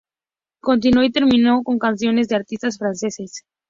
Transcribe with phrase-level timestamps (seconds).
[0.61, 3.43] Continuó y terminó con canciones de artistas franceses.